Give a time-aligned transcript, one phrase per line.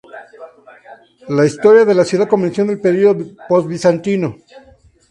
[1.29, 4.35] La historia de la ciudad comenzó en el período post-bizantino.